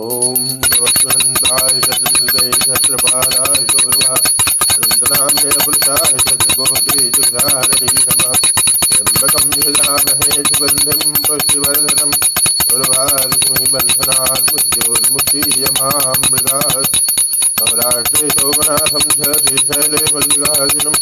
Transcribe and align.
ॐ 0.00 0.44
नमस्वन्ताय 0.50 1.80
शत्रुहृदये 1.86 2.52
शत्रपालाय 2.60 3.58
शोर्वा 3.72 4.14
अनन्तनाम्ने 4.74 5.50
पुरुषाय 5.64 6.14
शत्रुकोटि 6.22 7.10
नमः। 7.16 8.38
त्र्यम्बकं 8.92 9.52
यजामहे 9.58 10.44
सुगन्धिं 10.48 11.12
पुष्टिवर्धनम् 11.28 12.16
उर्वारुकमिः 12.72 13.68
बन्धनात् 13.74 14.50
सौराष्ट्रे 17.60 18.28
शोभनाथं 18.38 19.06
च 19.18 19.38
श्रीशैले 19.44 20.04
मल्लिकार्जुनम् 20.14 21.00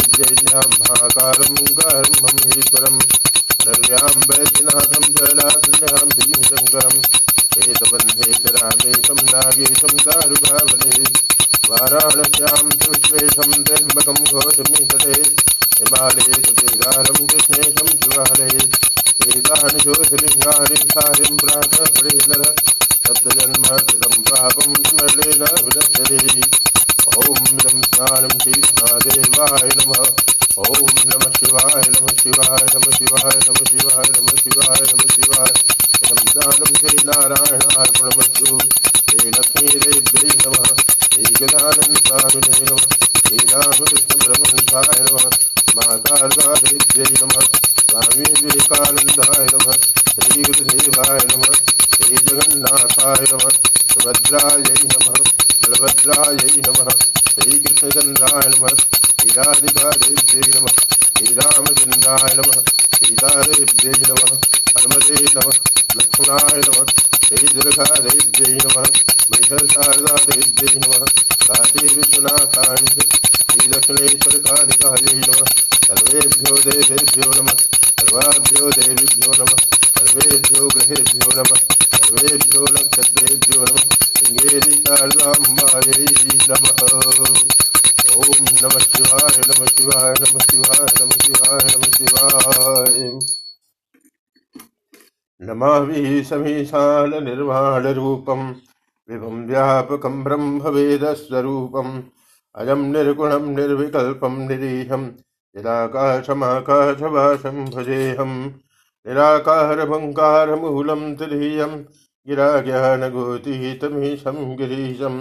उज्जयिन्यां 0.00 0.68
महाकालं 0.80 1.64
गारं 1.80 2.20
महेश्वरम् 2.24 3.06
नल्यां 3.68 4.14
वैद्यनाथं 4.28 5.10
च 5.16 5.34
लाकण्यां 5.40 6.08
भीमशङ्करम् 6.16 7.19
वेदबन्धे 7.54 8.30
च 8.42 8.54
रामेशं 8.56 9.20
नागेशं 9.32 9.94
दारुकावले 10.06 11.04
वाराणस्यां 11.70 12.58
विश्वेशं 12.66 13.50
त्र्यम्बकं 13.66 14.18
घोषमीतले 14.30 15.16
हिमालये 15.80 16.36
तु 16.46 16.52
केदारं 16.60 17.20
कृष्णेशं 17.32 17.90
शिवालये 18.02 18.64
एतानि 19.28 19.80
ज्योतिर्लिङ्गानि 19.84 20.76
सारिं 20.94 21.36
प्रातः 21.42 21.90
पडे 21.98 22.18
नर 22.30 22.44
पापं 24.30 24.74
स्मरणेन 24.88 25.42
विनश्यति 25.64 26.42
ॐ 27.18 27.42
इदं 27.52 27.82
स्नानं 27.88 28.38
श्रीमहादेवाय 28.44 29.68
नमः 29.80 30.04
ॐ 30.68 30.88
नमः 31.10 31.36
शिवाय 31.40 31.82
नमः 31.96 32.16
शिवाय 32.22 32.64
नमः 32.74 32.96
शिवाय 33.00 33.38
नमः 33.48 33.70
शिवाय 33.74 34.10
नमः 34.16 34.42
शिवाय 34.44 34.82
नमः 34.92 35.14
शिवाय 35.18 35.79
श्रीनारायणार्पणमस्तु 36.80 38.58
श्रीलक्ष्मीदेव्यै 39.08 40.28
नमः 40.44 40.68
श्रीगजानन्दस्वामिने 41.14 42.60
नमः 42.68 42.84
श्रीरामकृष्णपरमहंसाय 43.24 45.00
नमः 45.06 45.26
मातार्गादेव्यै 45.78 47.08
नमः 47.22 47.44
स्वामी 47.90 48.28
विवेकानन्दाय 48.40 49.44
नमः 49.54 49.76
श्रीगुरुदेवाय 50.14 51.20
नमः 51.32 51.52
श्रीजगन्नाथाय 51.96 53.22
नमः 53.32 53.58
सुभद्रायै 53.92 54.78
नमः 54.92 55.18
बलभद्रायै 55.64 56.54
नमः 56.68 56.88
श्रीकृष्णचन्द्राय 57.34 58.48
नमः 58.54 58.72
श्रीराधिकादेव्यै 59.18 60.46
नमः 60.56 60.80
श्रीरामचन्द्राय 61.18 62.32
नमः 62.40 62.58
सीतादेव्यै 63.00 63.94
नमः 64.08 64.32
हनुमते 64.72 65.20
नमः 65.36 65.56
लक्ष्मणाय 65.98 66.60
नमः 66.66 66.92
श्रीदुर्गादेव्यै 67.26 68.52
नमः 68.64 68.86
महिषशारदादेव्यै 69.30 70.74
नमः 70.84 71.04
काशी 71.48 71.86
विश्वनाथाय 71.96 72.84
श्रीदक्षिणेश्वरकालिकायै 73.52 75.16
नमः 75.26 75.50
सर्वेभ्यो 75.88 76.54
देवेभ्यो 76.66 77.30
नमः 77.38 77.62
सर्वाभ्यो 78.00 78.70
देवीभ्यो 78.78 79.32
नमः 79.40 79.64
सर्वेभ्यो 79.98 80.68
ग्रहेभ्यो 80.76 81.30
नमः 81.38 81.64
सर्वेभ्यो 81.96 82.62
नक्षत्रेभ्यो 82.76 83.60
नमः 83.64 83.98
श्रृंगेरी 84.18 84.76
शारदाम्बायै 84.86 86.08
नमः 86.50 86.80
ॐ 88.14 88.40
नमः 88.62 88.86
शिवाय 88.92 89.36
नमः 89.48 89.74
शिवाय 89.76 90.14
नमः 90.22 90.46
शिवाय 90.50 90.86
नमः 91.00 91.20
शिवाय 91.26 91.68
नमः 91.74 91.92
शिवाय 92.00 93.39
नमामि 95.42 96.22
समीशालनिर्वाणरूपं 96.24 98.42
विभुं 99.08 99.36
व्यापकं 99.46 100.22
ब्रह्मवेदस्वरूपम्। 100.24 102.02
अजं 102.54 102.80
निर्गुणं 102.92 103.44
निर्विकल्पं 103.56 104.34
निरीहं 104.48 105.04
यदाकाशमाकाशभाषं 105.56 107.58
भजेऽहं 107.64 108.32
निराकारमङ्कारमूलं 109.06 111.02
तुरीयं 111.16 111.72
गिराज्ञानगोतीतमीशं 112.28 114.38
गिरीशं 114.58 115.16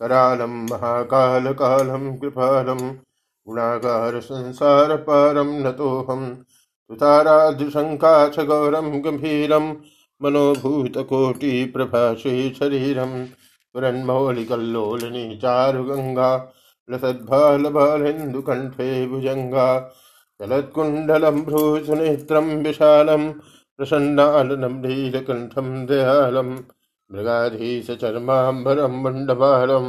करालं 0.00 0.54
महाकालकालं 0.70 2.04
कृपालं 2.16 2.80
गुणागारसंसारपारं 3.48 5.50
नतोऽहम्। 5.64 6.26
तुताराधुशङ्काशगौरं 6.88 8.88
गम्भीरं 9.04 9.66
मनोभूतकोटिप्रभाषे 10.20 12.34
शरीरं 12.58 13.12
पुरन्मौलिकल्लोलिनी 13.74 15.24
चारुगङ्गा 15.42 16.30
लसद्भालबालेन्दुकण्ठे 16.88 18.88
भुजङ्गा 19.08 19.66
चलत्कुण्डलं 20.40 21.36
भ्रूसुनेत्रं 21.44 22.48
विशालं 22.64 23.22
प्रसन्नाननं 23.78 24.74
नीलकण्ठं 24.82 25.68
दयालं 25.86 26.50
मृगाधीशचर्माम्बरं 27.10 28.94
मण्डबालं 29.02 29.86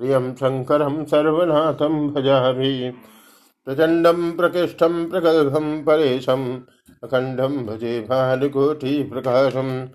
प्रियं 0.00 0.34
शङ्करं 0.36 1.04
सर्वनाथं 1.12 1.94
भजामि 2.12 2.72
प्रचण्डं 3.66 4.32
प्रकृष्टं 4.32 5.10
प्रगल्भं 5.10 5.84
परेशम्, 5.84 6.60
अखण्डं 7.04 7.66
भजे 7.66 8.00
भानुकोटिप्रकाशं 8.00 9.88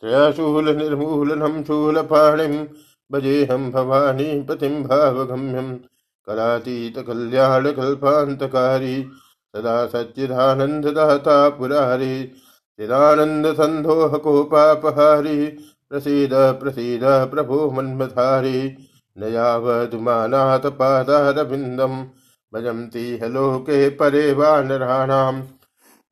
त्रयाशूलनिर्मूलनं 0.00 1.64
शूलपाणिं, 1.64 2.66
भजेऽहं 3.12 3.70
भवानी 3.70 4.42
पतिं 4.42 4.82
भावगम्यं 4.82 5.78
कलातीतकल्याणकल्पान्तकारी, 6.26 9.10
सदा 9.56 9.86
सच्चिदानन्ददाता 9.86 11.48
पुरारी 11.48 12.32
चिदानन्दसन्दोहकोपापहारी 12.80 15.58
प्रसीद 15.90 16.30
प्रसीद 16.32 17.00
प्रभो 17.04 17.70
मन्मधारी 17.70 18.76
न 19.18 19.24
यावदुमानाथपादारविन्दम् 19.24 22.04
भजन्तीह 22.54 23.26
लोके 23.26 23.90
परे 23.90 24.32
वानराणाम् 24.32 25.42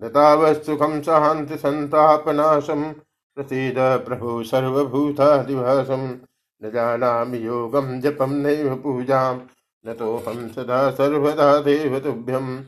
न 0.04 0.08
तावत्सुखं 0.08 1.02
शान्ति 1.02 1.58
सन्तापनाशं। 1.58 2.92
प्रसीद 3.34 3.74
प्रभु 3.78 4.42
सर्वभूतादिवासं 4.42 6.08
न 6.64 6.70
जानामि 6.70 7.46
योगं 7.46 8.00
जपं 8.00 8.30
नैव 8.30 8.74
पूजाम 8.74 9.40
न 9.86 9.94
तो 9.94 10.16
हम 10.16 10.48
सदा 10.48 10.90
सर्वदा 10.90 11.58
देव 11.58 11.98
तुभ्यं 11.98 12.64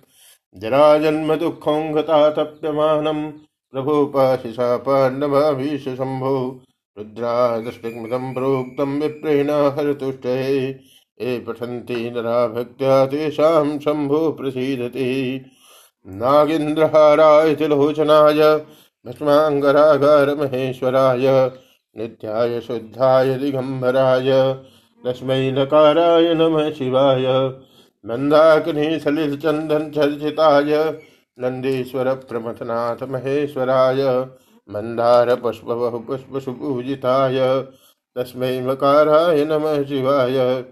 जराजन्मदुःखं 0.56 1.94
गता 1.94 2.30
तप्यमानं। 2.30 3.30
प्रभो 3.72 4.06
पाहि 4.06 4.52
शापान्नभावीश 4.52 5.84
शम्भो। 5.84 6.60
रुद्रादष्टमिदं 6.98 8.34
प्रोक्तं 8.34 9.00
विप्रेण 9.00 9.50
हरतुष्टये 9.50 10.80
ये 11.20 11.38
पठन्ति 11.38 12.10
नरा 12.10 12.48
भक्त्या 12.48 13.06
तेषां 13.06 13.78
शम्भो 13.78 14.32
प्रसीदति। 14.32 15.44
नागेन्द्रहाराय 16.06 17.54
तिलोचनाय 17.54 18.64
भस्माङ्गरागारमहेश्वराय 19.04 21.50
नित्याय 21.96 22.60
शुद्धाय 22.60 23.38
दिगम्बराय 23.38 24.54
तस्मै 25.04 25.52
नकाराय 25.52 26.34
नमः 26.34 26.70
शिवाय 26.70 27.50
मन्दाकिनी 28.04 29.00
सलिलचन्दन 29.00 29.90
चर्चिताय 29.90 31.00
नन्दीश्वर 31.38 32.14
प्रमथनाथ 32.28 32.96
महेश्वराय 33.10 34.26
मन्दार 34.68 35.36
पुष्पवहु 35.36 36.00
पुष्पसुपूजिताय 36.00 37.64
तस्मै 38.16 38.62
मकाराय 38.62 39.44
नमः 39.44 39.84
शिवाय 39.84 40.64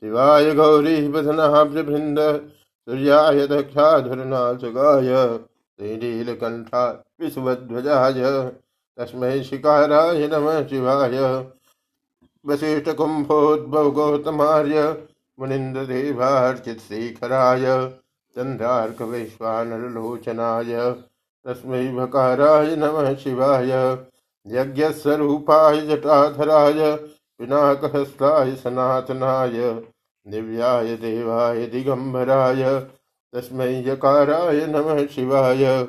शिवाय 0.00 0.54
गौरीवदनाभ्यवृन्द 0.54 2.48
सूर्याय 2.88 3.46
दक्षाधुरनाशकाय 3.46 5.38
श्रीनीलकण्ठाय 5.38 7.24
विश्वध्वजाय। 7.24 8.52
तस्मै 8.98 9.42
शिकाराय 9.42 10.26
नमः 10.26 10.66
शिवाय। 10.66 11.46
वसिष्ठकुम्भोद्भव 12.46 13.90
गौतमार्य। 13.90 15.06
मुनीन्द्रदेवार्चितशेखराय 15.40 17.92
चन्द्रार्कवैश्वानरलोचनाय 18.36 20.96
तस्मै 21.46 21.88
भकाराय 21.88 22.76
नमः 22.76 23.14
शिवाय। 23.14 23.98
यज्ञस्वरूपाय 24.46 25.80
जटाधराय। 25.80 27.08
पिनाकहस्ताय 27.38 28.54
सनातनाय, 28.54 29.82
दिव्याय 30.28 30.96
देवाय 30.96 31.66
दिगम्बराय 31.66 32.80
तस्मै 33.34 33.84
यकाराय 33.86 34.66
नमः 34.66 35.06
शिवाय। 35.06 35.84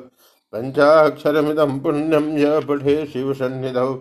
पञ्चाक्षरमिदं 0.52 1.80
पुण्यं 1.80 2.38
य 2.38 2.60
पठे 2.60 3.06
शिवसन्निधौ 3.06 3.94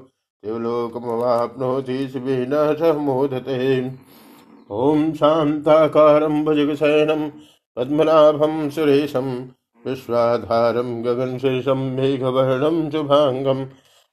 शिवलोकमवाप्नोति 0.46 2.08
शिवेन 2.08 2.76
सह 2.76 2.94
मोदते। 2.94 3.92
ॐ 4.72 5.14
शान्ताकारं 5.14 6.46
भुजगशयनं, 6.46 7.30
पद्मनाभं 7.76 8.70
सुरेशं, 8.70 9.46
विश्वाधारं 9.88 11.06
गगनशेषं 11.06 11.96
मेघवर्णं 11.96 12.92
शुभाङ्गं 12.92 13.66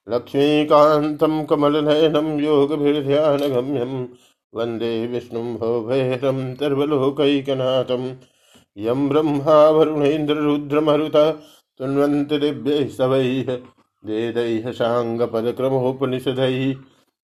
लक्ष्मीकान्तं 0.08 1.44
कमलनयनं 1.44 2.40
योगभिर्ध्यानगम्यं 2.40 4.06
वंदे 4.54 5.06
विष्णुं 5.06 5.56
भवभैरं 5.56 6.54
सर्वलोकैकनाथं। 6.54 8.16
यं 8.78 9.08
ब्रह्मा 9.08 9.68
वरुणेन्द्ररुद्रमरुतः 9.68 11.34
तुन्वन्ति 11.78 12.38
दिव्यैः 12.38 12.88
सवैः, 12.88 13.58
वेदैः 14.06 14.70
साङ्गपदक्रमोपनिषदैः 14.70 16.74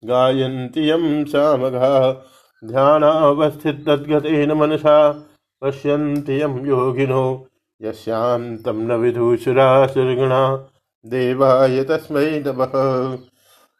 गायन्ति 0.04 0.90
यं 0.90 1.24
सामघा 1.24 2.26
ध्यानावस्थितद्गतेन 2.64 4.52
मनसा, 4.52 5.26
पश्यन्ति 5.62 6.42
यं 6.42 6.66
योगिनो, 6.66 7.46
यस्यान्तं 7.82 8.72
न 8.72 8.92
विदुषुरासुरगणा 8.92 10.69
देवाय 11.06 11.84
तस्मै 11.84 12.44
नमः। 12.46 13.18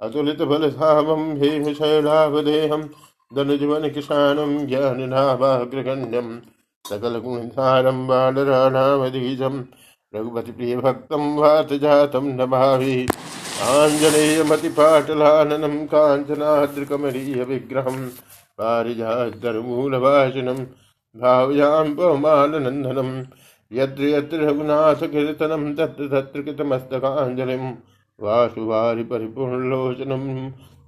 अतुलितबलधामं 0.00 1.22
दनुजवनकिशानं 3.36 4.52
ज्ञाननाभाग्रगण्यं 4.66 6.28
सकलगुणधारं 6.88 7.98
बालराणामधीजं 8.06 9.56
रघुपतिप्रियभक्तं 10.14 11.24
वातजातं 11.40 12.26
न 12.38 12.40
भावि 12.54 12.96
आञ्जनेयमतिपाटलाननं 13.72 15.76
काञ्चनाद्रिकमरीयविग्रहं 15.92 17.98
पारिजातरूलभाषणं 18.60 20.58
भावयां 21.14 21.86
पवमाननन्दनं 21.98 23.10
यत्र 23.72 24.02
यत्र 24.14 24.38
रघुनाथकीर्तनं 24.48 25.64
तत्र 25.78 26.02
तत्र 26.12 26.38
कृतमस्तकाञ्जलिं 26.46 27.64
वासुवारि 28.18 29.04
परिपूर्णलोचनं 29.12 30.24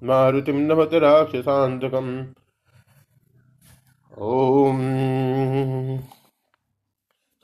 मारुतिं 0.09 0.59
नमत 0.69 0.93
राक्षसान्तकम् 1.05 2.12
ॐ 4.20 5.99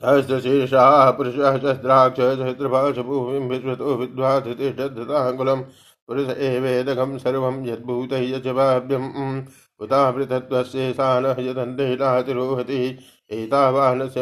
सहस्रशीर्षाः 0.01 1.11
पुरुषः 1.11 1.49
विश्वतो 3.47 3.95
विद्वाधितिष्ठताङ्गुलं 3.95 5.61
पुरुष 6.07 6.29
एवेदकं 6.29 7.17
सर्वं 7.17 7.65
यद्भूतैः 7.65 8.39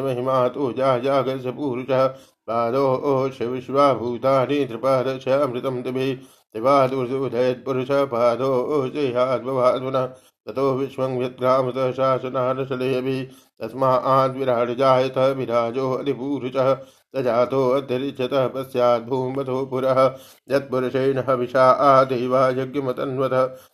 महिमा 0.02 0.48
तु 0.48 0.74
जाजागस्य 0.74 1.52
पुरुषः। 1.52 2.08
पादोश 2.48 3.42
विश्वाभूतानि 3.42 4.66
त्रिपादशामृतं 4.66 5.82
दिभि 5.82 6.22
त्रिपादुर्दुधयत्पुरुषः 6.54 8.04
पादोशेहाद्भवाद्मनः 8.14 10.06
ततो 10.48 10.66
विश्वं 10.78 11.18
व्यद्ग्रामतः 11.20 11.92
शासनानशलेभिः 12.00 13.24
तस्माद्विराड्जायत 13.62 15.18
विराजो 15.38 15.92
अधिपूरुषः 15.94 16.70
तजातोऽध्यरिच्यतः 17.16 18.48
पश्चाद्भूमतो 18.48 19.66
पुरः। 19.66 20.16
यत्पुरुषेण 20.52 21.24
हविषा 21.30 21.72
आदेवा 21.72 22.50
यज्ञमतन्वत। 22.50 23.32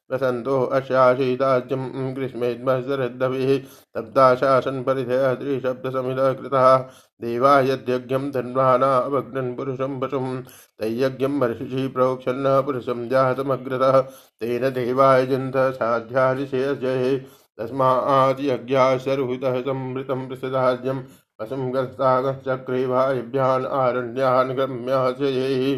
प्रसन्तो 0.09 0.63
अशासीदाज्यं 0.63 2.15
ग्रीष्मेद्मशरद्धविः 2.15 3.59
तब्दाशासन् 3.95 4.83
परिधयः 4.83 5.33
त्रिशब्दसमिधः 5.33 6.33
कृतः 6.33 6.77
देवा 7.21 7.59
यद्यज्ञं 7.59 8.31
धन्वानावग्नन् 8.31 9.55
पुरुषं 9.55 9.99
पशुं। 9.99 10.41
तय्यज्ञं 10.79 11.29
महर्षिः 11.29 11.93
प्रोक्षन्न 11.93 12.61
पुरुषं 12.61 13.09
जातमग्रतः। 13.09 14.01
तेन 14.41 14.69
देवायजन्त 14.69 15.57
साध्यादिशेषये 15.57 17.17
तस्मात् 17.59 18.41
यज्ञाशरुहुतः 18.41 19.61
संवृतं 19.61 20.27
प्रसदाज्यं 20.27 21.03
वसुं 21.39 21.73
गस्तागश्चक्रे 21.73 22.85
वायव्यान् 22.85 23.65
आरण्यान् 23.81 24.55
गम्याशये 24.57 25.75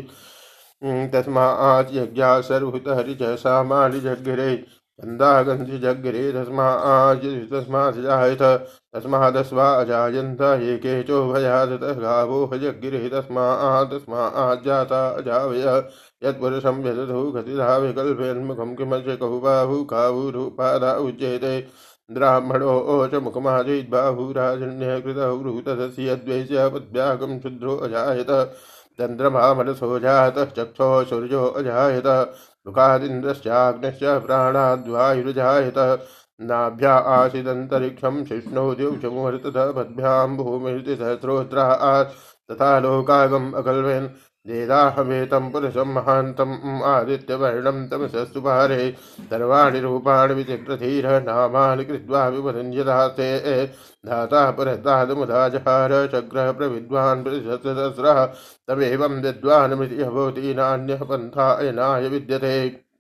तस्मात् 1.14 1.94
यज्ञाशरुहुतः 1.96 3.02
ऋच 3.08 3.24
सामानिजग्रे 3.40 4.56
गन्धागन्धिजग्रे 5.00 6.32
तस्मात् 6.34 7.26
तस्मात् 7.52 8.00
जायत 8.04 8.42
तस्मादस्वा 8.96 9.68
अजायन्त 9.82 10.42
ये 10.62 10.78
केचोभयादतः 10.78 11.94
गावो 12.02 12.44
हजगिरे 12.54 13.08
तस्मात् 13.10 13.94
तस्मात् 13.94 14.66
जाता 14.66 15.08
अजावय 15.12 15.68
यत्पुरुषं 16.24 16.82
व्यदधौ 16.84 17.24
गतिधा 17.32 17.78
विकल्पेन्मुखं 17.78 18.76
किमस्य 18.76 19.16
कहु 19.16 19.40
बाहु 19.40 19.84
कावुरुपादा 19.94 20.94
उच्येते 21.06 21.56
ब्राह्मणो 22.12 23.08
च 23.08 23.16
पद्भ्यागं 26.70 27.40
शुद्रो 27.40 27.78
अजायत 27.78 28.56
चन्द्रमा 29.00 29.54
मनसो 29.54 30.00
जातः, 30.00 30.46
चक्षो 30.46 31.04
सूर्यो 31.04 31.46
अजायत, 31.46 32.34
मुखादिन्द्रश्चाग्नश्च 32.68 34.04
प्राणाद्वायुर्जायत। 34.04 36.08
नाभ्या 36.42 36.94
आसीदन्तरिक्षं 36.94 38.26
शिष्णो 38.26 38.76
द्युषमुहर्ततः 38.76 39.72
पद्भ्यां 39.72 40.38
भूमिर्ति 40.38 40.96
सहस्रोत्रा, 40.96 42.04
तथा 42.52 42.80
लोकागम् 42.80 43.54
अकल्वेन् 43.54 44.08
वेदाहमेतं 44.48 45.50
पुरुषं 45.52 45.94
महान्तम् 45.94 46.84
आदित्यवर्णं 46.84 47.88
तमसस्तुभारे 47.90 48.92
सर्वाणि 49.30 49.80
रूपाणि 49.80 50.34
विचित्रधीर 50.34 51.08
नामानि 51.24 51.86
कृत्वा 51.86 52.30
ते 53.08 53.66
धाता 54.06 54.50
पुरस्तादमुदा 54.52 55.48
जहार 55.50 55.92
चक्रः 56.08 56.52
प्रविद्वान् 56.52 57.24
प्रतिशतसहस्रः 57.24 58.26
तमेवं 58.68 59.22
विद्वानमिति 59.22 60.04
भवति 60.04 60.54
नान्यः 60.54 61.04
पन्थाय 61.04 61.72
नाय 61.72 62.08
विद्यते। 62.08 62.91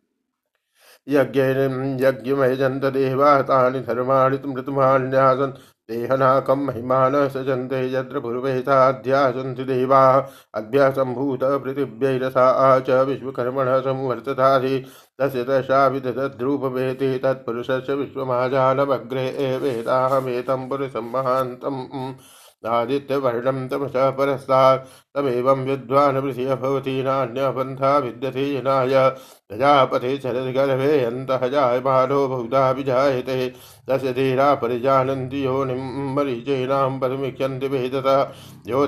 यज्ञेन 1.07 1.97
यज्ञमयजन्त 2.01 2.85
देवा 2.85 3.41
तानि 3.41 3.79
धर्माणि 3.79 4.39
मृतमान्यासन् 4.45 5.51
देहनाकं 5.91 6.65
महिमान 6.65 7.29
सजन्ते 7.29 7.93
यत्र 7.93 8.19
पूर्वेताध्या 8.19 9.31
सन्ति 9.31 9.63
देवा। 9.63 10.29
अभ्यासम्भूत 10.55 11.39
पृथिव्यैरसा 11.43 12.79
च 12.79 12.89
विश्वकर्मणः 12.89 13.79
संवर्तताधि 13.79 14.85
तस्य 15.21 15.43
दशा 15.43 15.87
विदधद्रूपवेति 15.87 17.17
तत्पुरुषस्य 17.17 17.93
विश्वमाजानमग्रे 17.93 19.57
वेदाहमेतं 19.57 20.69
पुरुषं 20.69 21.11
महान्तम्। 21.11 22.15
आदित्यवर्णं 22.65 23.67
तमस 23.67 23.91
परस्तात् 23.95 24.87
तमेवं 25.15 25.65
विद्वान् 25.65 26.17
वृषिय 26.17 26.55
भवति, 26.55 27.03
नान्यपन्था 27.03 27.97
विद्यते 27.97 28.61
जनाय 28.61 29.09
प्रजापते 29.49 30.17
शरद्गर्भे 30.17 31.03
अन्तः 31.05 31.47
जायमानो 31.47 32.27
बहुधा 32.27 32.71
विजायते 32.71 33.53
धीरा 33.89 34.53
परिजानन्ति 34.55 35.45
योनिं 35.45 36.13
मरीचीनां 36.15 36.99
पदमिक्षन्ति 36.99 37.67
वेदतः 37.67 38.31
यो 38.67 38.85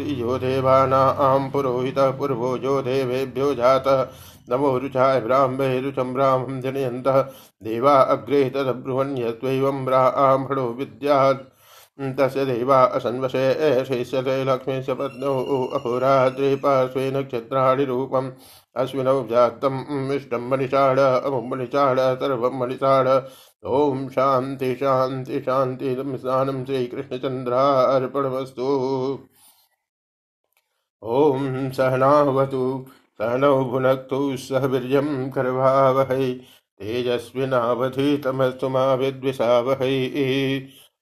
यो 0.00 0.38
देवानां 0.38 1.50
पुरोहितः, 1.50 2.10
पूर्वो 2.10 2.56
यो 2.56 2.82
देवेभ्यो 2.82 3.54
जातः। 3.54 4.06
नमो 4.50 4.78
रुचाय 4.78 5.20
ब्राह्मे 5.20 5.80
रुचं 5.80 6.14
ब्राह्मं 6.14 6.60
जनयन्तः, 6.60 7.22
देवा 7.62 7.94
अग्रे 7.94 8.50
तदब्रुवन्यत्वैवं 8.50 9.84
ब्राह्मणो 9.84 10.68
विद्यात्। 10.72 11.57
तस्य 12.00 12.44
देवा 12.44 12.84
असन्वशे, 12.84 13.84
शिष्यते 13.84 14.44
लक्ष्मी 14.44 14.82
सपत्नौ 14.82 15.66
अहोरात्रि 15.66 16.56
पार्श्वे 16.56 17.10
नक्षत्राणि 17.10 17.84
रूपम्। 17.84 18.30
अश्विनौ 18.76 19.26
जातम् 19.26 20.12
इष्टं 20.12 20.48
मणिषाढ 20.48 20.98
अमुं 20.98 21.48
मणिषाढ 21.48 22.00
सर्वं 22.00 22.58
मणिषाढ 22.58 23.22
ॐ 23.66 24.08
शान्ति 24.08 24.74
शान्ति 24.74 25.40
शान्ति 25.40 25.94
स्नानं 25.94 26.64
श्रीकृष्णचन्द्रार्पणमस्तु। 26.64 29.18
ॐ 31.02 31.70
सहनावतु, 31.70 32.86
सहनौ 33.18 33.64
भुनक्तु, 33.64 34.36
सह 34.36 34.66
वीर्यं 34.66 35.30
करवावहै। 35.30 36.40
तेजस्विनावधीतमस्तु 36.78 38.68
मा 38.68 38.94
विद्विषावहै 38.94 40.08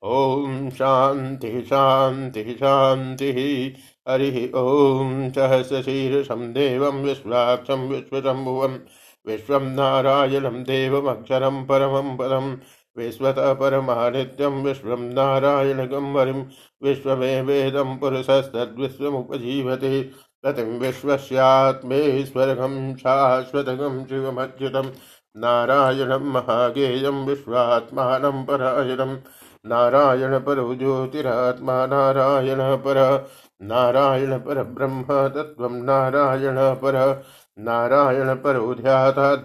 ओम 0.03 0.71
शांति 0.71 1.67
शांति 1.71 2.57
शांति। 2.61 3.75
हरि 4.09 4.51
ओम 4.55 5.31
सहस्रशीर्षं 5.31 6.53
देवं 6.53 7.03
विश्वाक्षं, 7.03 7.89
विश्वशम्भुवं, 7.89 8.79
विश्वं 9.27 9.63
नारायणं 9.63 10.49
देवमक्षरं 10.49 11.67
परमं 11.67 12.17
पदं 12.17 12.57
विश्वतः 12.99 13.53
परमानित्यं 13.53 14.63
विश्वं 14.63 15.01
नारायणगं 15.01 16.13
वरिं 16.13 16.45
विश्वमेवेदं 16.83 17.99
पुरुषस्तद्विश्वमुपजीवते। 17.99 20.11
प्रतिं 20.43 20.65
विश्वस्यात्मेश्वरगं 20.65 22.97
शाश्वतगं 22.97 24.07
शिवमच्युतं 24.07 24.91
नारायणं 25.37 26.19
महागेयं, 26.19 27.27
विश्वात्मानं 27.27 28.45
परायणम्। 28.45 29.17
नारायण 29.67 30.39
पर 30.39 30.75
ज्योतिरात्मा, 30.75 31.87
नारायण 31.87 32.59
पर। 32.61 33.27
नारायण 33.63 34.39
पर 34.39 34.63
ब्रह्म 34.63 35.03
तत्व 35.29 35.69
नारायण 35.69 36.57
पर। 36.59 37.25
नारायण 37.59 38.35
पर 38.35 38.57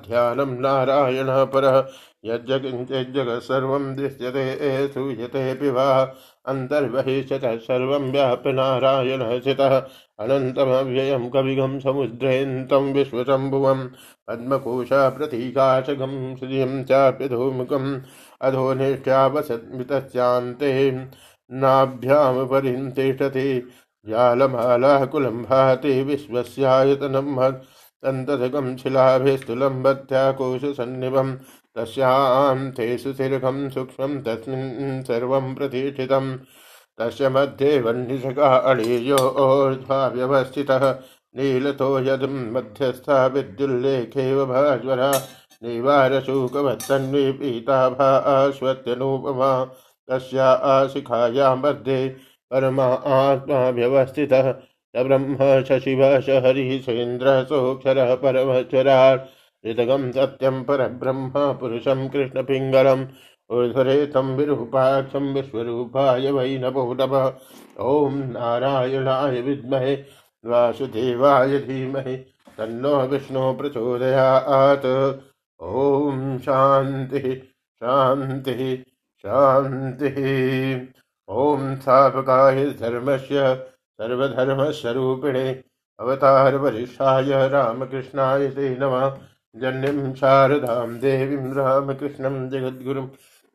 ध्यानम 0.08 0.50
नारायण 0.50 1.26
पर। 1.30 1.92
यज्ञ 2.26 2.54
यज्ञ 2.98 3.20
सर्व 3.40 3.80
दृश्यते, 3.80 4.88
सूयते 4.88 5.54
पिवा 5.54 6.16
अन्तर्बहिष्यतः 6.46 7.58
सर्वं 7.58 8.12
व्याप्य 8.12 8.52
नारायण 8.52 9.40
स्थितः 9.40 9.84
अनन्तमव्ययं 10.20 11.30
विश्वशम्भुवं। 12.94 13.88
पद्मकोशा 14.28 15.10
प्रतीकाशकं 15.10 16.36
श्रियं 16.36 16.84
चाप्यधूमुखम् 16.84 18.00
अधोनिष्ठ्यावसन्मितस्यान्ते 18.42 21.08
नाभ्यां 21.52 22.48
परितिष्ठति 22.48 23.72
जालमालाकुलं 24.10 25.44
भाति 25.44 26.04
विश्वस्यायतनं 26.04 27.52
तन्तधकं 28.04 28.78
शिलाभिस्तुलं 28.78 29.84
बध्याकोशसन्निभं 29.84 31.36
तस्यान्ते 31.78 32.98
सुशीर्घं 32.98 33.70
सूक्ष्मं 33.70 34.22
तस्मिन् 34.22 35.04
सर्वं 35.04 35.56
प्रतिष्ठितं। 35.56 36.38
तस्य 37.00 37.30
मध्ये 37.30 37.82
वह्निशका 37.82 38.56
अणीयोर्ध्वा 38.72 40.08
व्यवस्थितः 40.08 41.00
नीलतो 41.38 42.00
यदं 42.00 42.52
मध्यस्था 42.52 43.28
विद्युल्लेखेव 43.28 44.46
भाज्वरा। 44.46 45.12
निवारशुकवत्तन्वी 45.64 47.32
पीताभास्वत्यनुपमा 47.32 49.66
तस्या 50.10 50.52
आशिखाया 50.52 51.56
मध्ये 51.56 52.16
परमा 52.52 52.86
आत्मा 53.18 53.70
व्यवस्थितः 53.70 54.54
ब्रह्म 54.96 55.64
शशिव 55.64 56.22
स 56.22 56.42
हरिः 56.46 56.82
सेन्द्रः 56.82 57.44
सोऽक्षरः 57.44 58.16
परमश्वरात् 59.66 59.80
ऋतगं 59.80 60.12
सत्यं 60.12 60.64
परब्रह्म 60.64 61.32
पुरुषं 61.36 62.10
कृष्णपिङ्गलम् 62.10 63.06
ऊर्ध्वरेतं 63.52 64.36
विरूपाक्षं 64.36 65.34
विश्वरूपाय 65.34 66.32
वै 66.32 66.58
नभो 66.58 66.94
नमः 66.94 67.34
ॐ 67.80 68.14
नारायणाय 68.14 69.42
विद्महे 69.42 69.96
वासुदेवाय 70.46 71.60
धीमहि 71.60 72.16
तन्नो 72.58 73.02
विष्णु 73.02 73.54
प्रचोदयात्। 73.54 75.22
ओम 75.62 76.38
शांति 76.38 77.36
शांति 77.84 78.84
शांति 79.18 80.10
ओम 81.28 81.76
स्थापकाय 81.76 82.66
धर्मस्य 82.66 83.56
सर्वधर्मस्वरूपिणे 84.02 85.64
अवतार 86.00 86.56
वरिष्ठाय 86.56 87.50
रामकृष्णाय 87.50 88.48
ते 88.48 88.78
नमः। 88.80 89.31
जन्यं 89.56 90.14
शारदां 90.14 91.00
देवीं 91.00 91.54
रामकृष्णं 91.54 92.50
जगद्गुरुं 92.50 93.06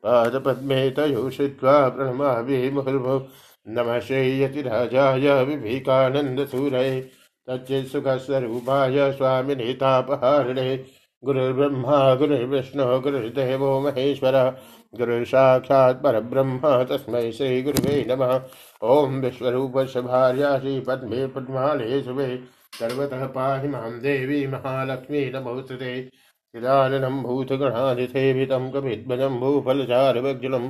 पादपद्मे 0.03 0.89
तयो 0.89 1.29
श्रुत्वा 1.29 1.89
प्रणमामि 1.89 2.69
मुहुर्मुहुः 2.69 3.21
नमः 3.67 3.99
श्रेयतिराजाय 3.99 5.43
विवेकानन्दसूरये। 5.45 7.01
तच्चित्सुखस्वरूपाय 7.49 9.11
स्वामिने 9.11 9.73
तापहारिणे 9.73 10.85
गुरुर्ब्रह्मा, 11.23 12.15
गुरुर्विष्णु, 12.15 12.99
गुरुर्देव 12.99 13.79
महेश्वर। 13.79 14.57
गुरुसाक्षात् 14.95 16.03
परब्रह्म, 16.03 16.59
तस्मै 16.83 17.31
श्रीगुरुवे 17.31 18.05
नमः। 18.09 18.41
ॐ 18.83 19.07
विश्वरूपस्य 19.07 20.01
भार्या 20.01 20.59
श्रीपद्मे 20.59 21.27
पद्मालये 21.27 22.03
शुभे। 22.03 22.57
सर्वतः 22.79 23.25
पाहि 23.27 23.67
माँ 23.67 23.91
देवी 23.99 24.45
महालक्ष्मी 24.47 25.25
नमोस्तुते 25.31 25.93
चिदाननं 26.03 27.21
भूतगणाधिसेवितं 27.23 28.69
कपिध्वजं 28.71 29.39
भूफलचारवज्जुलं 29.39 30.69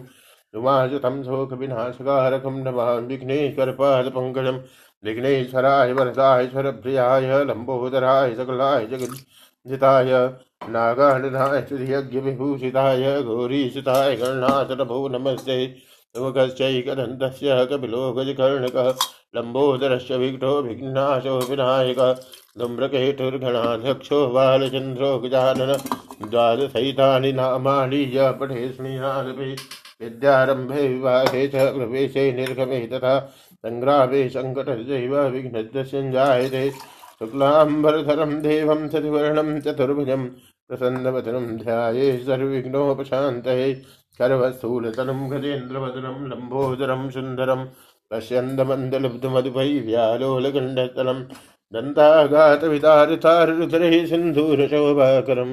उमाजुतं 0.53 1.23
शोकविनाशकारकं 1.23 2.63
नमामि 2.63 3.07
विघ्नेश्वरपादपङ्कजं 3.07 4.57
विघ्नेश्वराय 5.03 5.93
वरदाय 5.93 6.47
स्वरप्रियाय 6.47 7.43
लम्बोदराय 7.43 8.35
सकलाय 8.35 8.85
जगत् 8.85 9.19
जिताय 9.65 10.11
नागाननाय 10.69 11.61
श्रियज्ञविभूषिताय 11.69 13.21
घोरीसिताय 13.23 14.15
गणनाथनभो 14.15 15.07
नमस्ते। 15.07 15.57
तुमकश्चैकदन्तस्य 16.17 17.65
कपिलो 17.71 18.12
गजकर्णकः 18.13 18.89
लम्बोदरस्य 19.36 20.17
विघ्नो 20.17 20.51
विघ्नाशो 20.62 21.38
विनायकः, 21.50 22.13
धूम्रकेतुर्गणाध्यक्षो 22.59 24.25
बालचन्द्रो 24.36 25.17
गजानन, 25.19 25.74
द्वादशैतानि 26.29 27.31
नामानि 27.39 28.01
य 28.15 28.31
पठे 28.39 28.67
स्नेहानपि 28.74 29.55
विद्यारम्भे 30.01 30.88
विवाहे 30.88 31.47
च 31.47 31.71
प्रवेशे 31.75 32.31
निर्गमे 32.33 32.86
तथा 32.93 33.17
सङ्ग्रामे 33.65 34.27
सङ्कटजैव 34.29 35.17
विघ्नस्य 35.33 36.69
शुक्लाम्बरधरं 37.19 38.41
देवं 38.41 38.88
सतिवर्णं 38.89 39.59
चतुर्भुजं 39.62 40.25
प्रसन्नवदनं 40.69 41.45
ध्याये 41.57 42.17
सर्वविघ्नोपशान्तये 42.25 43.74
सर्वस्थूलतनं 44.19 45.19
गजेन्द्रवदनं 45.31 46.17
लम्बोदरं 46.31 47.01
सुन्दरं 47.15 47.62
पश्यन्दमन्दलब्धमधुपै 48.12 49.71
व्यालोलगण्डतलं 49.88 51.19
दन्ताघातवितारितारुधरैः 51.74 53.95
सिन्धूरशोभाकरं 54.12 55.51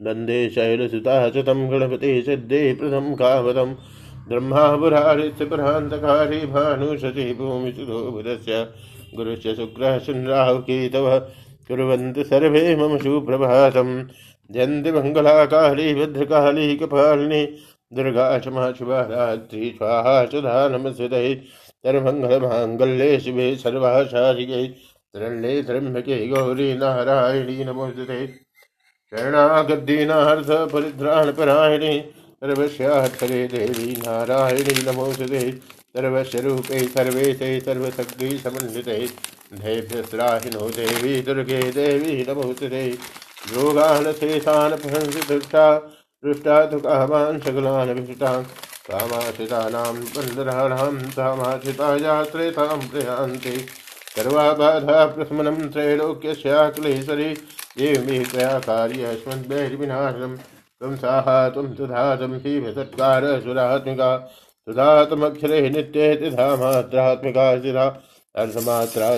नन्दे 0.00 0.38
शैलसुताचतं 0.54 1.60
गणपते 1.70 2.10
सिद्धे 2.22 2.60
प्रदं 2.80 3.06
कामदं 3.20 3.70
ब्रह्मापुरारित्यपरान्तकारी 4.28 6.40
भानुशति 6.52 7.26
भूमिसुधो 7.38 7.98
बुधस्य 8.12 8.54
गुरुश्च 9.16 9.46
शुक्रः 9.56 9.98
शुनराहुकेतवः 10.06 11.18
कुर्वन्तु 11.70 12.22
सर्वे 12.24 12.64
मम 12.76 12.96
सुप्रभातम् 12.98 13.92
जयन्ति 14.50 14.92
मङ्गलाकाली 14.92 15.94
भद्रकाली 15.94 16.74
कपालिनी 16.76 17.44
दुर्गा 17.92 18.38
शुभा 18.38 19.00
रात्रि 19.00 19.74
स्वाहा 19.76 20.24
सुधा 20.24 20.68
नमस्ते 20.68 21.34
सर्वमङ्गलमाङ्गल्ये 21.86 23.20
शिवे 23.20 23.56
सर्वाशारिके 23.56 24.66
शरण्ये 24.68 25.62
त्र्यम्बके 25.62 26.28
गौरी 26.28 26.74
नारायणी 26.74 27.64
नमोस्तुते। 27.64 28.26
शरणागद्दीनार्थ 29.12 30.50
परिद्राणपरायणे 30.72 31.92
सर्वस्याक्षरे 32.36 33.46
देवी 33.46 33.92
नारायणी 33.92 34.92
नमोस्तुते। 34.92 35.50
सर्वस्वरूपे 35.94 36.80
सर्वेशे 36.88 37.60
सर्वशक्ति 37.60 38.38
समन्विते। 38.38 38.98
धैभ्यस्राहिनो 39.54 40.68
देवी 40.70 41.20
दुर्गे 41.22 41.62
देवी 41.72 42.24
नमोस्तुते। 42.28 42.86
योगानशेषान् 43.54 44.80
प्रहंसि 44.82 45.22
दृष्टा 46.24 46.56
तु 46.66 46.78
कामाश्रितानां 48.86 49.94
बन्धनानां 50.06 50.92
तामाश्रिता 51.12 51.88
यात्रेतां 51.96 52.76
प्रयान्ति। 52.88 53.56
सर्वाबाधा 54.16 55.04
प्रशमनं 55.06 55.58
त्रैलोक्यस्याक्लेशरे 55.68 57.28
एवमे 57.80 58.18
त्वं 60.80 60.96
सुधातं 60.96 61.74
सुधातमक्षरे 64.66 65.60
सिधा 66.24 67.86
अर्धमात्रा 68.34 69.10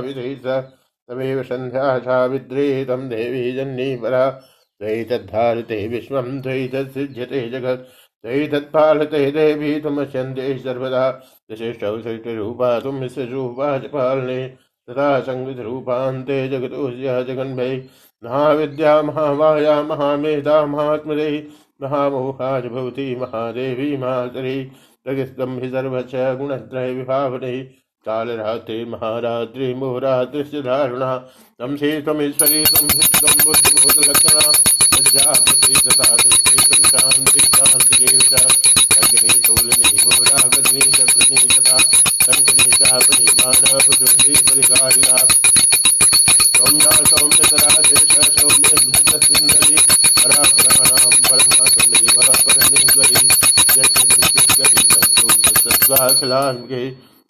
विधेत 0.00 0.46
तमेव 0.46 1.42
सन्ध्या 1.42 1.98
सावित्री 1.98 2.66
तं 2.84 3.08
देवी 3.08 3.52
जन्नी 3.52 3.88
परा 3.96 4.24
त्वयि 4.80 5.04
तद्धारते 5.04 5.88
विश्वं 5.88 6.40
त्वयि 6.42 6.68
तत्सृज्यते 6.68 7.50
जगत्। 7.50 7.80
त्वयि 8.22 8.46
तत्पालते 8.48 9.30
देवी 9.30 9.80
तुमस्यन्ते 9.80 10.58
सर्वदा। 10.58 11.08
विशिष्टौ 11.50 12.00
सृष्टिरूपा 12.00 12.80
तुं 12.80 12.94
विश्वरूपा 12.94 13.78
च 13.78 13.82
पालने। 13.82 14.48
तथा 14.90 15.20
संविधरूपान्ते 15.20 16.48
जगतोऽस्या 16.48 17.22
जगन्भै 17.22 17.84
महाविद्या, 18.24 19.02
महामाया, 19.02 19.82
महामेधा 19.82 20.66
महात्मदे 20.66 21.46
महामोहाज 21.82 22.66
भवति 22.66 23.16
महादेवी 23.16 23.96
महातरी 23.96 24.64
प्रगिस्तंभि 25.04 25.68
सर्वच 25.68 26.38
गुणत्रय 26.38 26.94
विभावने। 26.94 27.62
कालरात्रि, 28.06 28.84
महारात्रि 28.84 29.74
मोहरात्रिश्च 29.74 30.54
दारुणा 30.54 31.16
तम 31.58 31.76
से 31.76 32.00
तमेश्वरी 32.00 32.64
तम 32.64 32.86
हितम 32.86 33.44
बुद्धिबोधलक्षणा। 33.44 34.69
लज्जापति 35.00 35.74
तथा 35.84 36.16
तुष्टि 36.16 36.56
तम 36.60 36.82
शांति 36.88 37.40
शांति 37.56 38.06
अग्नि 39.00 39.30
शूलनि 39.46 39.96
घोराग्नि 39.98 40.80
चक्रनि 40.96 41.48
तथा 41.52 41.78
शंकनि 42.24 42.70
चापनि 42.72 43.24
मानवपुंडी 43.38 44.34
परिकारिणा 44.50 45.16
सौम्या 46.56 46.92
सौम्यतरा 47.12 47.70
शेष 47.88 48.14
सौम्य 48.36 48.72
भद्र 48.84 49.80
परा 50.20 50.42
प्राणाम 50.52 51.16
परमा 51.30 51.68
त्वमेव 51.70 52.20
परमेश्वरी 52.44 53.26
यज्ञ 53.78 54.10
सत्त्वाखिलान् 55.64 56.64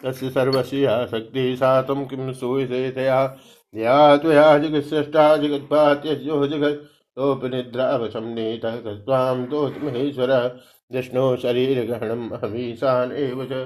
तस्य 0.03 0.29
सर्वस्य 0.31 1.01
शक्ति 1.11 1.55
सा 1.59 1.81
त्वं 1.87 2.05
किं 2.07 2.31
सूयसेतया 2.35 3.19
या 3.73 3.99
त्वया 4.17 4.47
जगत्सृष्टा 4.59 5.35
जगत्पात्यज्यो 5.37 6.45
जगत् 6.47 6.89
तोऽपि 7.17 7.49
निद्रावशं 7.55 8.33
नीतः 8.35 8.75
त्वां 9.05 9.45
तोत्महेश्वर 9.51 10.31
विष्णो 10.95 11.25
शरीरग्रहणम् 11.43 12.29
अहमीशान 12.33 13.11
एव 13.23 13.45
च 13.51 13.65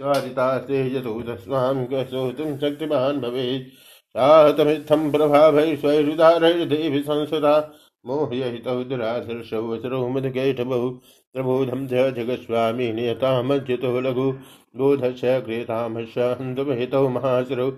स्वादितास्ते 0.00 0.80
यतोदस्वां 0.96 1.74
कसोतुं 1.92 2.56
शक्तिमान् 2.58 3.20
भवेत् 3.20 3.68
साहतमित्थं 4.16 5.10
प्रभाभै 5.12 5.74
स्वैरुदारैर्देवि 5.76 7.02
संसदा 7.06 7.54
मोहयहितौ 8.06 8.82
दुराधर्षौ 8.90 9.62
वसरौ 9.68 10.08
मधुकैटभौ 10.16 10.88
प्रबोधं 11.34 11.86
च 11.92 12.04
जगत्स्वामी 12.18 12.92
नियतामच्युतो 12.98 14.00
लघु 14.06 14.30
बोधस्य 14.82 15.40
क्रियतामस्य 15.46 16.28
हन्तमहितौ 16.40 17.08
महासुरौ 17.16 17.68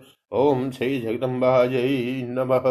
ॐ 0.42 0.70
श्रीजगदम्बायै 0.76 1.88
नमः। 2.36 2.68